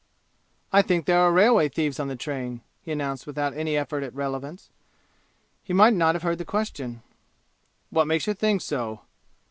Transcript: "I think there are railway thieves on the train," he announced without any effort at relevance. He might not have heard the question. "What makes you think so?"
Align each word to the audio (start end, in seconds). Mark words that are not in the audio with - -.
"I 0.73 0.81
think 0.81 1.05
there 1.05 1.19
are 1.19 1.31
railway 1.31 1.69
thieves 1.69 1.99
on 1.99 2.07
the 2.07 2.15
train," 2.15 2.61
he 2.81 2.91
announced 2.91 3.27
without 3.27 3.53
any 3.53 3.77
effort 3.77 4.01
at 4.03 4.15
relevance. 4.15 4.71
He 5.63 5.73
might 5.73 5.93
not 5.93 6.15
have 6.15 6.23
heard 6.23 6.39
the 6.39 6.43
question. 6.43 7.03
"What 7.91 8.07
makes 8.07 8.25
you 8.25 8.33
think 8.33 8.61
so?" 8.61 9.01